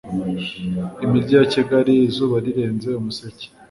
imijyi 1.05 1.33
ya 1.39 1.45
kigali, 1.53 1.93
izuba 2.07 2.35
rirenze, 2.45 2.87
umuseke 2.99 3.45